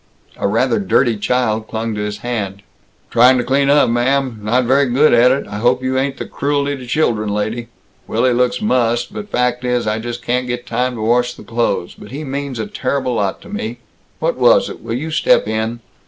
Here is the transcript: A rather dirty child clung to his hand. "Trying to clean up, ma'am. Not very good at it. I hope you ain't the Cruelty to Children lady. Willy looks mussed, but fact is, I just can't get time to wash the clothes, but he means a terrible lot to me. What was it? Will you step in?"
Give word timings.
A 0.37 0.47
rather 0.47 0.79
dirty 0.79 1.15
child 1.15 1.67
clung 1.67 1.93
to 1.93 2.01
his 2.01 2.17
hand. 2.25 2.63
"Trying 3.11 3.37
to 3.37 3.43
clean 3.43 3.69
up, 3.69 3.87
ma'am. 3.87 4.39
Not 4.41 4.63
very 4.63 4.87
good 4.87 5.13
at 5.13 5.29
it. 5.29 5.45
I 5.47 5.57
hope 5.59 5.83
you 5.83 5.95
ain't 5.99 6.17
the 6.17 6.25
Cruelty 6.25 6.75
to 6.75 6.87
Children 6.87 7.29
lady. 7.29 7.67
Willy 8.07 8.33
looks 8.33 8.63
mussed, 8.63 9.13
but 9.13 9.29
fact 9.29 9.63
is, 9.63 9.85
I 9.85 9.99
just 9.99 10.23
can't 10.23 10.47
get 10.47 10.65
time 10.65 10.95
to 10.95 11.01
wash 11.03 11.35
the 11.35 11.43
clothes, 11.43 11.93
but 11.93 12.09
he 12.09 12.23
means 12.23 12.57
a 12.57 12.65
terrible 12.65 13.13
lot 13.13 13.41
to 13.43 13.47
me. 13.49 13.77
What 14.17 14.37
was 14.37 14.71
it? 14.71 14.81
Will 14.81 14.95
you 14.95 15.11
step 15.11 15.47
in?" 15.47 15.81